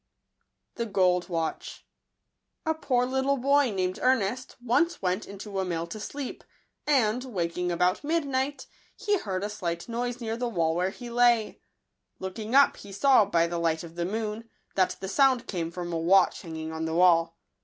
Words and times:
®fne 0.77 0.89
Sd& 0.91 1.27
SRSatci). 2.65 2.81
POOR 2.81 3.05
little 3.05 3.37
boy, 3.37 3.69
named 3.69 3.99
Ernest, 4.01 4.55
once 4.59 4.99
went 4.99 5.27
into 5.27 5.59
a 5.59 5.63
mill 5.63 5.85
to 5.85 5.99
sleep; 5.99 6.43
and, 6.87 7.23
waking 7.25 7.71
about 7.71 8.03
midnight, 8.03 8.65
he 8.95 9.19
heard 9.19 9.43
a 9.43 9.47
slight 9.47 9.87
noise 9.87 10.19
near 10.19 10.35
the 10.35 10.49
wall 10.49 10.75
where 10.75 10.89
he 10.89 11.11
lay. 11.11 11.61
Looking 12.17 12.55
up, 12.55 12.77
he 12.77 12.91
saw, 12.91 13.25
by 13.25 13.45
the 13.45 13.59
light 13.59 13.83
of 13.83 13.93
the 13.93 14.05
moon, 14.05 14.49
that 14.73 14.97
the 15.01 15.07
sound 15.07 15.45
came 15.45 15.69
from 15.69 15.93
a 15.93 15.99
watch 15.99 16.41
hanging 16.41 16.71
on 16.73 16.85
the 16.85 16.95
wall. 16.95 17.37